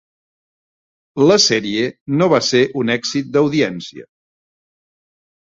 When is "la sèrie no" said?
1.31-2.29